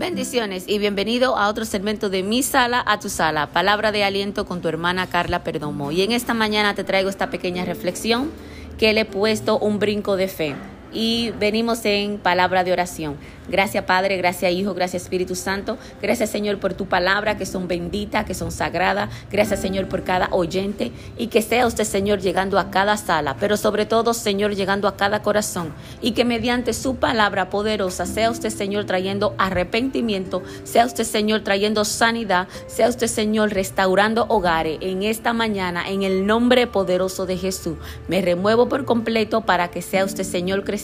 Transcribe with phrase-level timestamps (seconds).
[0.00, 4.46] Bendiciones y bienvenido a otro segmento de Mi Sala a tu Sala, palabra de aliento
[4.46, 5.92] con tu hermana Carla Perdomo.
[5.92, 8.30] Y en esta mañana te traigo esta pequeña reflexión
[8.78, 10.54] que le he puesto un brinco de fe
[10.92, 13.16] y venimos en palabra de oración.
[13.48, 15.76] Gracias Padre, gracias Hijo, gracias Espíritu Santo.
[16.00, 19.10] Gracias Señor por tu palabra que son benditas, que son sagradas.
[19.30, 23.56] Gracias Señor por cada oyente y que sea usted Señor llegando a cada sala, pero
[23.56, 28.50] sobre todo Señor llegando a cada corazón y que mediante su palabra poderosa sea usted
[28.50, 35.32] Señor trayendo arrepentimiento, sea usted Señor trayendo sanidad, sea usted Señor restaurando hogares en esta
[35.32, 37.76] mañana en el nombre poderoso de Jesús.
[38.06, 40.79] Me remuevo por completo para que sea usted Señor creciendo.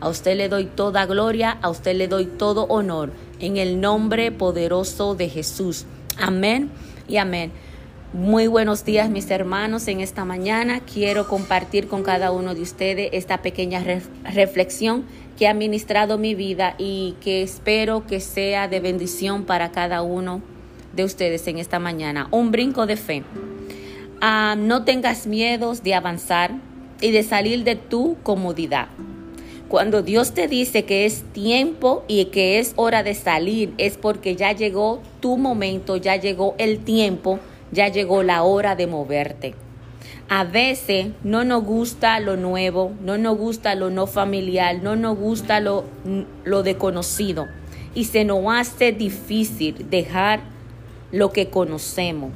[0.00, 4.32] A usted le doy toda gloria, a usted le doy todo honor en el nombre
[4.32, 5.86] poderoso de Jesús.
[6.18, 6.70] Amén
[7.08, 7.52] y amén.
[8.12, 9.86] Muy buenos días mis hermanos.
[9.86, 13.84] En esta mañana quiero compartir con cada uno de ustedes esta pequeña
[14.24, 15.04] reflexión
[15.38, 20.42] que ha ministrado mi vida y que espero que sea de bendición para cada uno
[20.92, 22.26] de ustedes en esta mañana.
[22.30, 23.22] Un brinco de fe.
[24.20, 26.50] Ah, no tengas miedos de avanzar
[27.00, 28.88] y de salir de tu comodidad.
[29.70, 34.34] Cuando Dios te dice que es tiempo y que es hora de salir, es porque
[34.34, 37.38] ya llegó tu momento, ya llegó el tiempo,
[37.70, 39.54] ya llegó la hora de moverte.
[40.28, 45.16] A veces no nos gusta lo nuevo, no nos gusta lo no familiar, no nos
[45.16, 45.84] gusta lo,
[46.42, 47.46] lo desconocido
[47.94, 50.40] y se nos hace difícil dejar
[51.12, 52.32] lo que conocemos.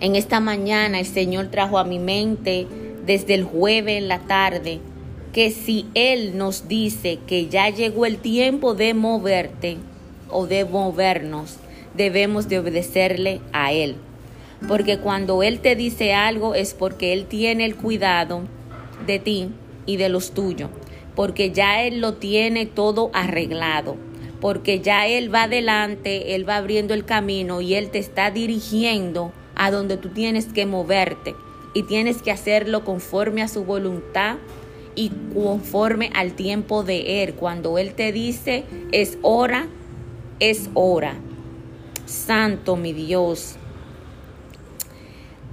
[0.00, 2.66] En esta mañana el Señor trajo a mi mente
[3.06, 4.80] desde el jueves en la tarde
[5.34, 9.78] que si Él nos dice que ya llegó el tiempo de moverte
[10.30, 11.56] o de movernos,
[11.94, 13.96] debemos de obedecerle a Él.
[14.68, 18.42] Porque cuando Él te dice algo es porque Él tiene el cuidado
[19.08, 19.48] de ti
[19.86, 20.70] y de los tuyos.
[21.16, 23.96] Porque ya Él lo tiene todo arreglado.
[24.40, 29.32] Porque ya Él va adelante, Él va abriendo el camino y Él te está dirigiendo
[29.56, 31.34] a donde tú tienes que moverte.
[31.74, 34.36] Y tienes que hacerlo conforme a su voluntad
[34.94, 37.34] y conforme al tiempo de Él.
[37.34, 39.66] Cuando Él te dice es hora,
[40.40, 41.14] es hora.
[42.06, 43.56] Santo mi Dios.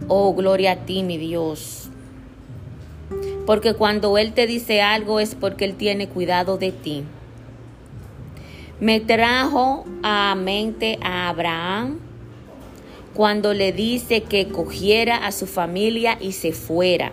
[0.08, 1.90] Oh, gloria a ti, mi Dios.
[3.46, 7.04] Porque cuando Él te dice algo es porque Él tiene cuidado de ti.
[8.80, 12.00] Me trajo a mente a Abraham
[13.14, 17.12] cuando le dice que cogiera a su familia y se fuera.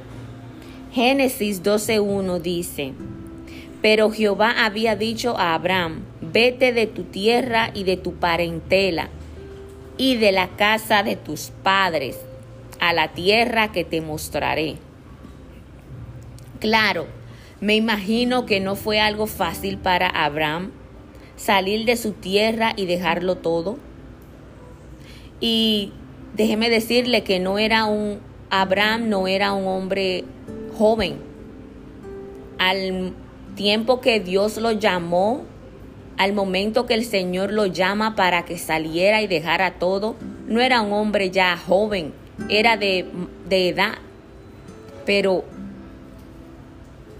[0.99, 2.93] Génesis 12.1 dice,
[3.81, 9.09] pero Jehová había dicho a Abraham, vete de tu tierra y de tu parentela
[9.97, 12.19] y de la casa de tus padres
[12.81, 14.75] a la tierra que te mostraré.
[16.59, 17.07] Claro,
[17.61, 20.73] me imagino que no fue algo fácil para Abraham
[21.37, 23.79] salir de su tierra y dejarlo todo.
[25.39, 25.93] Y
[26.35, 28.19] déjeme decirle que no era un
[28.51, 30.25] Abraham no era un hombre
[30.78, 31.16] joven.
[32.59, 33.12] Al
[33.56, 35.44] tiempo que Dios lo llamó,
[36.16, 40.81] al momento que el Señor lo llama para que saliera y dejara todo, no era
[40.81, 42.12] un hombre ya joven,
[42.49, 43.06] era de,
[43.49, 43.99] de edad.
[45.05, 45.44] Pero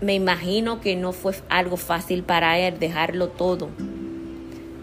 [0.01, 3.69] me imagino que no fue algo fácil para él dejarlo todo.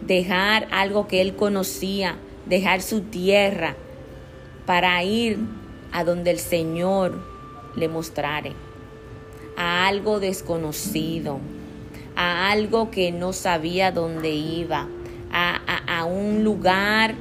[0.05, 3.75] Dejar algo que él conocía, dejar su tierra
[4.65, 5.39] para ir
[5.91, 7.34] a donde el Señor
[7.75, 8.53] le mostrare
[9.57, 11.39] a algo desconocido,
[12.15, 14.87] a algo que no sabía dónde iba,
[15.31, 17.15] a, a, un lugar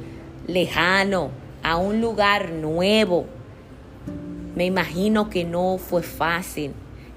[0.46, 1.30] lejano,
[1.62, 3.26] a un lugar nuevo.
[4.54, 6.72] Me imagino que no fue fácil.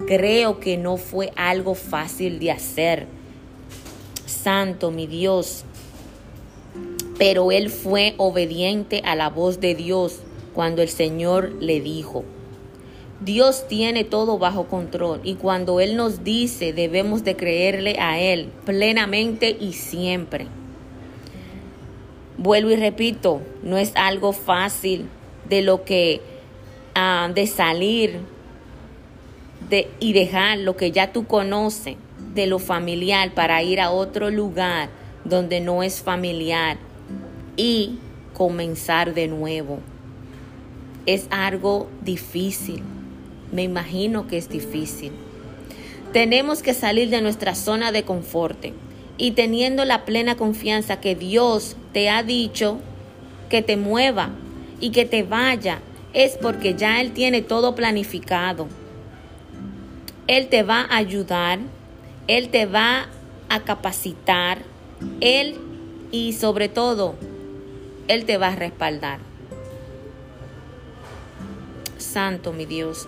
[0.07, 3.07] Creo que no fue algo fácil de hacer.
[4.25, 5.63] Santo mi Dios.
[7.17, 10.21] Pero él fue obediente a la voz de Dios
[10.53, 12.23] cuando el Señor le dijo,
[13.19, 18.51] Dios tiene todo bajo control y cuando Él nos dice debemos de creerle a Él
[18.63, 20.47] plenamente y siempre.
[22.37, 25.07] Vuelvo y repito, no es algo fácil
[25.49, 26.21] de lo que
[26.93, 28.19] ah, de salir
[29.67, 31.95] de, y dejar lo que ya tú conoces
[32.35, 34.89] de lo familiar para ir a otro lugar
[35.25, 36.77] donde no es familiar
[37.55, 37.97] y
[38.35, 39.79] comenzar de nuevo.
[41.07, 42.83] Es algo difícil
[43.51, 45.11] me imagino que es difícil.
[46.13, 48.65] Tenemos que salir de nuestra zona de confort
[49.17, 52.79] y teniendo la plena confianza que Dios te ha dicho
[53.49, 54.29] que te mueva
[54.79, 55.79] y que te vaya,
[56.13, 58.67] es porque ya Él tiene todo planificado.
[60.27, 61.59] Él te va a ayudar,
[62.27, 63.07] Él te va
[63.49, 64.59] a capacitar,
[65.21, 65.55] Él
[66.11, 67.15] y sobre todo,
[68.07, 69.19] Él te va a respaldar.
[71.97, 73.07] Santo, mi Dios.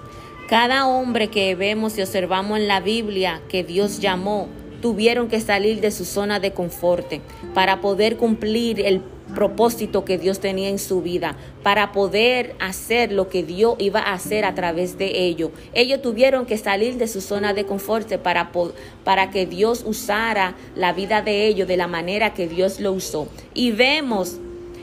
[0.49, 4.47] Cada hombre que vemos y observamos en la Biblia que Dios llamó,
[4.81, 7.05] tuvieron que salir de su zona de confort
[7.53, 8.99] para poder cumplir el
[9.35, 14.13] propósito que Dios tenía en su vida, para poder hacer lo que Dios iba a
[14.13, 15.51] hacer a través de ellos.
[15.75, 18.51] Ellos tuvieron que salir de su zona de confort para,
[19.03, 23.27] para que Dios usara la vida de ellos de la manera que Dios lo usó.
[23.53, 24.37] Y vemos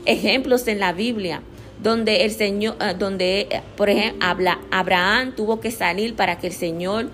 [0.05, 1.41] ejemplos en la Biblia
[1.81, 7.09] donde el Señor, eh, donde, por ejemplo, Abraham tuvo que salir para que el Señor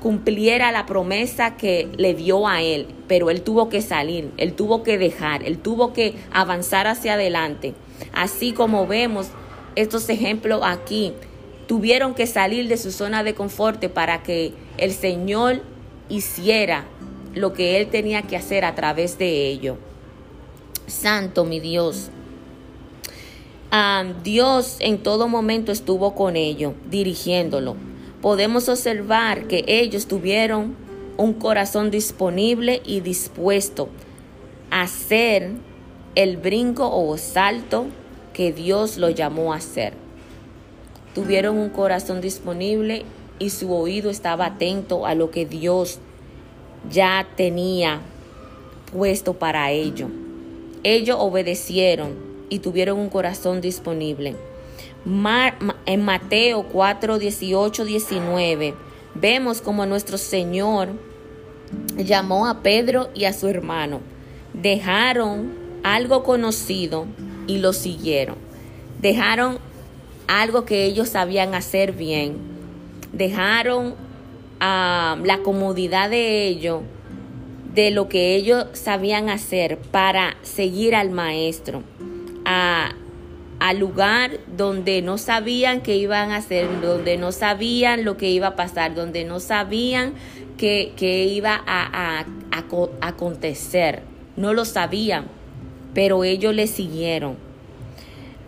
[0.00, 4.82] cumpliera la promesa que le dio a él, pero él tuvo que salir, él tuvo
[4.82, 7.74] que dejar, él tuvo que avanzar hacia adelante.
[8.12, 9.28] Así como vemos
[9.74, 11.12] estos ejemplos aquí,
[11.66, 15.62] tuvieron que salir de su zona de confort para que el Señor
[16.08, 16.84] hiciera
[17.34, 19.76] lo que él tenía que hacer a través de ello.
[20.86, 22.10] Santo mi Dios.
[24.22, 27.76] Dios en todo momento estuvo con ellos, dirigiéndolo.
[28.22, 30.76] Podemos observar que ellos tuvieron
[31.18, 33.88] un corazón disponible y dispuesto
[34.70, 35.52] a hacer
[36.14, 37.86] el brinco o salto
[38.32, 39.92] que Dios lo llamó a hacer.
[41.14, 43.04] Tuvieron un corazón disponible
[43.38, 45.98] y su oído estaba atento a lo que Dios
[46.90, 48.00] ya tenía
[48.90, 50.08] puesto para ello.
[50.82, 54.36] Ellos obedecieron y tuvieron un corazón disponible.
[55.86, 58.74] en Mateo 4, 18, 19
[59.20, 60.88] vemos como nuestro Señor
[61.96, 64.00] llamó a Pedro y a su hermano.
[64.52, 67.06] Dejaron algo conocido
[67.46, 68.36] y lo siguieron.
[69.00, 69.58] Dejaron
[70.26, 72.36] algo que ellos sabían hacer bien.
[73.12, 73.94] Dejaron
[74.60, 76.82] ah, la comodidad de ellos,
[77.74, 81.82] de lo que ellos sabían hacer para seguir al maestro
[82.46, 82.92] a,
[83.58, 88.48] al lugar donde no sabían qué iban a hacer, donde no sabían lo que iba
[88.48, 90.14] a pasar, donde no sabían
[90.56, 90.94] qué,
[91.30, 92.24] iba a,
[93.00, 94.02] acontecer.
[94.36, 95.26] No lo sabían,
[95.92, 97.36] pero ellos le siguieron.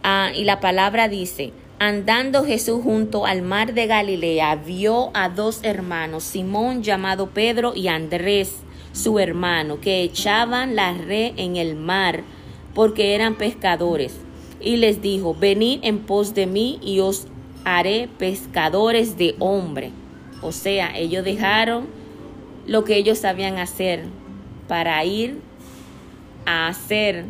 [0.03, 5.61] Ah, y la palabra dice, andando Jesús junto al mar de Galilea, vio a dos
[5.65, 8.57] hermanos, Simón llamado Pedro y Andrés,
[8.93, 12.23] su hermano, que echaban la red en el mar
[12.75, 14.17] porque eran pescadores.
[14.61, 17.27] Y les dijo, venid en pos de mí y os
[17.65, 19.93] haré pescadores de hombre.
[20.43, 21.87] O sea, ellos dejaron
[22.67, 24.05] lo que ellos sabían hacer
[24.69, 25.41] para ir
[26.45, 27.25] a hacer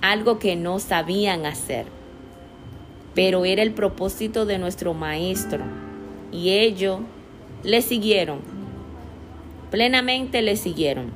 [0.00, 1.86] algo que no sabían hacer.
[3.14, 5.64] Pero era el propósito de nuestro maestro.
[6.32, 7.00] Y ellos
[7.62, 8.40] le siguieron.
[9.70, 11.12] Plenamente le siguieron.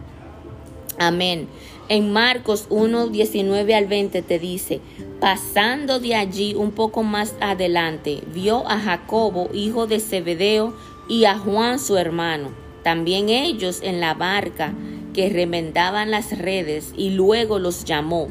[0.99, 1.49] Amén.
[1.90, 4.82] En Marcos 1, 19 al 20 te dice,
[5.20, 10.75] pasando de allí un poco más adelante, vio a Jacobo, hijo de Zebedeo,
[11.08, 12.50] y a Juan su hermano,
[12.82, 14.75] también ellos en la barca
[15.14, 18.29] que remendaban las redes, y luego los llamó.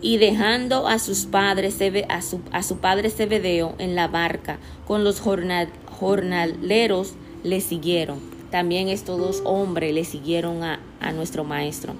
[0.00, 1.78] Y dejando a sus padres,
[2.08, 8.20] a su, a su padre Zebedeo en la barca con los jornaleros, le siguieron.
[8.52, 11.96] También estos dos hombres le siguieron a, a nuestro maestro.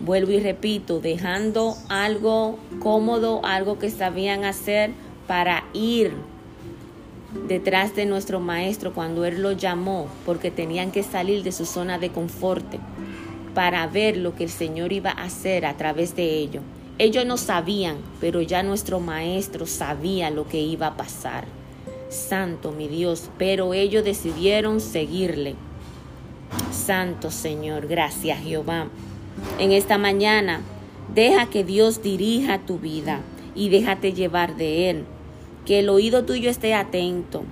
[0.00, 4.90] Vuelvo y repito, dejando algo cómodo, algo que sabían hacer
[5.26, 6.12] para ir
[7.48, 11.98] detrás de nuestro maestro cuando él lo llamó, porque tenían que salir de su zona
[11.98, 12.66] de confort
[13.54, 16.62] para ver lo que el Señor iba a hacer a través de ellos.
[16.98, 21.44] Ellos no sabían, pero ya nuestro maestro sabía lo que iba a pasar.
[22.08, 25.54] Santo mi Dios, pero ellos decidieron seguirle.
[26.72, 28.88] Santo Señor, gracias Jehová
[29.58, 30.60] en esta mañana.
[31.14, 33.20] Deja que Dios dirija tu vida
[33.54, 35.04] y déjate llevar de Él.
[35.64, 37.44] Que el oído tuyo esté atento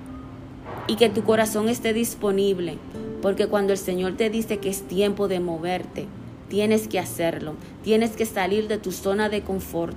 [0.86, 2.78] y que tu corazón esté disponible.
[3.20, 6.06] Porque cuando el Señor te dice que es tiempo de moverte,
[6.48, 7.54] tienes que hacerlo.
[7.82, 9.96] Tienes que salir de tu zona de confort.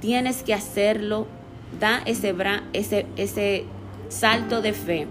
[0.00, 1.26] Tienes que hacerlo.
[1.80, 2.34] Da ese,
[2.72, 3.64] ese, ese
[4.08, 5.06] salto de fe.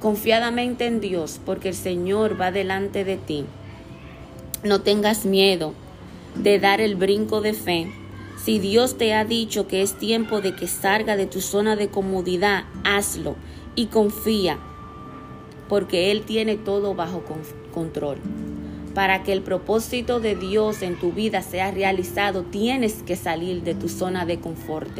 [0.00, 3.44] Confiadamente en Dios, porque el Señor va delante de ti
[4.64, 5.74] no tengas miedo
[6.36, 7.92] de dar el brinco de fe.
[8.42, 11.88] Si Dios te ha dicho que es tiempo de que salga de tu zona de
[11.88, 13.36] comodidad, hazlo
[13.74, 14.58] y confía,
[15.68, 17.22] porque Él tiene todo bajo
[17.72, 18.18] control.
[18.94, 23.74] Para que el propósito de Dios en tu vida sea realizado, tienes que salir de
[23.74, 24.90] tu zona de confort.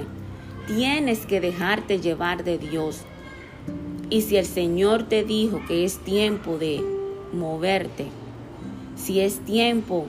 [0.66, 3.02] Tienes que dejarte llevar de Dios.
[4.08, 6.82] Y si el Señor te dijo que es tiempo de
[7.32, 8.06] moverte,
[8.96, 10.06] Si es tiempo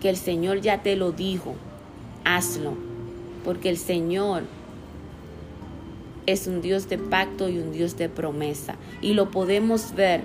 [0.00, 1.54] que el Señor ya te lo dijo,
[2.24, 2.74] hazlo,
[3.44, 4.42] porque el Señor
[6.26, 10.22] es un Dios de pacto y un Dios de promesa, y lo podemos ver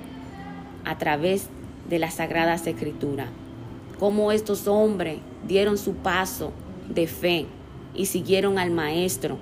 [0.86, 1.48] a través
[1.90, 3.28] de la Sagrada Escritura,
[4.00, 6.54] cómo estos hombres dieron su paso
[6.88, 7.46] de fe
[7.96, 9.38] y siguieron al Maestro,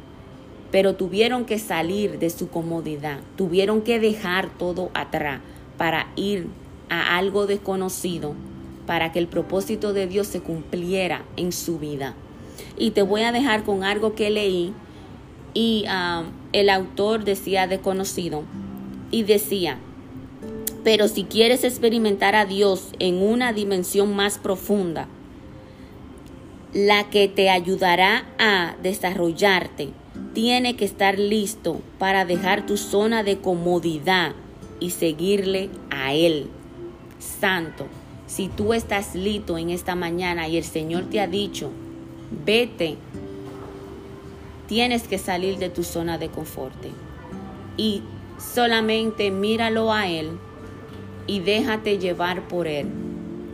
[0.72, 5.42] pero tuvieron que salir de su comodidad, tuvieron que dejar todo atrás
[5.78, 6.48] para ir
[6.89, 8.34] a algo desconocido
[8.86, 12.15] para que el propósito de Dios se cumpliera en su vida.
[12.77, 14.74] Y te voy a dejar con algo que leí
[15.53, 18.44] y ah, el autor decía desconocido
[19.12, 19.79] y decía,
[20.84, 25.08] pero si quieres experimentar a Dios en una dimensión más profunda,
[26.74, 29.89] la que te ayudará a desarrollarte,
[30.34, 34.34] tiene que estar listo para dejar tu zona de comodidad
[34.79, 36.48] y seguirle a Él.
[37.20, 37.88] Santo,
[38.28, 41.72] si tú estás listo en esta mañana y el Señor te ha dicho,
[42.46, 42.98] vete,
[44.68, 46.76] tienes que salir de tu zona de confort.
[47.78, 48.02] Y
[48.38, 50.32] solamente míralo a Él
[51.26, 52.88] y déjate llevar por Él.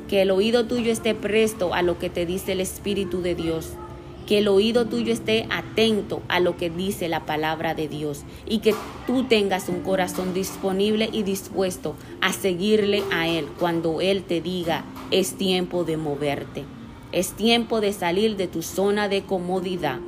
[0.08, 3.74] Que el oído tuyo esté presto a lo que te dice el Espíritu de Dios
[4.24, 8.60] que el oído tuyo esté atento a lo que dice la palabra de Dios y
[8.60, 8.74] que
[9.06, 14.86] tú tengas un corazón disponible y dispuesto a seguirle a Él cuando Él te diga
[15.12, 16.64] es tiempo de moverte,
[17.12, 20.00] es tiempo de salir de tu zona de comodidad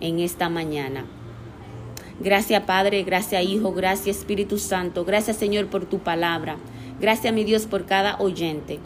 [0.00, 1.04] en esta mañana.
[2.20, 6.56] Gracias Padre, gracias Hijo, gracias Espíritu Santo, gracias Señor por tu palabra,
[7.00, 8.78] gracias mi Dios por cada oyente.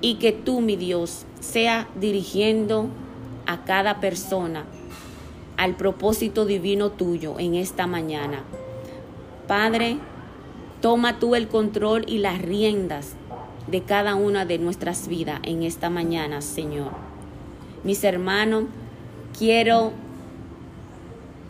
[0.00, 2.88] Y que tú mi Dios sea dirigiendo
[3.46, 4.64] a cada persona
[5.56, 8.42] al propósito divino tuyo en esta mañana.
[9.46, 9.98] Padre,
[10.80, 13.14] toma tú el control y las riendas
[13.66, 16.92] de cada una de nuestras vidas en esta mañana, Señor.
[17.82, 18.64] Mis hermanos,
[19.38, 19.92] quiero,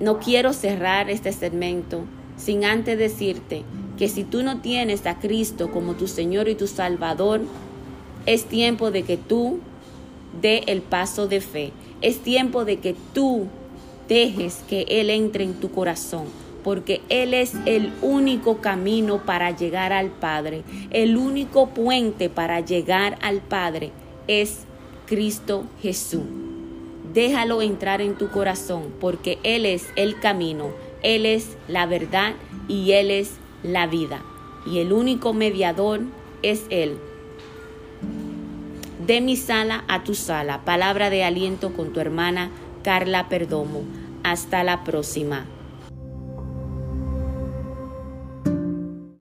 [0.01, 2.05] no quiero cerrar este segmento
[2.37, 3.63] sin antes decirte
[3.97, 7.43] que si tú no tienes a Cristo como tu Señor y tu Salvador,
[8.27, 9.61] es tiempo de que tú
[10.41, 11.73] dé el paso de fe.
[12.05, 13.47] Es tiempo de que tú
[14.11, 16.27] dejes que Él entre en tu corazón,
[16.63, 20.65] porque Él es el único camino para llegar al Padre.
[20.91, 23.91] El único puente para llegar al Padre
[24.29, 24.65] es
[25.07, 26.25] Cristo Jesús.
[27.15, 32.35] Déjalo entrar en tu corazón, porque Él es el camino, Él es la verdad
[32.69, 33.31] y Él es
[33.63, 34.23] la vida.
[34.67, 36.03] Y el único mediador
[36.43, 36.99] es Él
[39.07, 40.65] de mi sala a tu sala.
[40.65, 42.51] Palabra de aliento con tu hermana
[42.83, 43.83] Carla Perdomo.
[44.23, 45.45] Hasta la próxima.